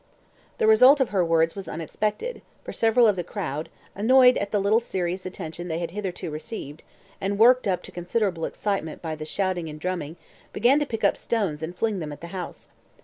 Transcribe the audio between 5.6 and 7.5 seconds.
they had hitherto received, and